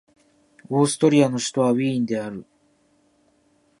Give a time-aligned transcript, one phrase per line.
[0.69, 2.43] オーストリアの首都はウィーンである